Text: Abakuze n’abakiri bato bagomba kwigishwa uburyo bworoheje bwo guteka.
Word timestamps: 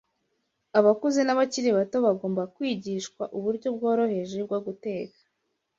Abakuze 0.79 1.19
n’abakiri 1.23 1.69
bato 1.77 1.97
bagomba 2.05 2.41
kwigishwa 2.55 3.23
uburyo 3.37 3.67
bworoheje 3.75 4.37
bwo 4.47 4.59
guteka. 4.65 5.17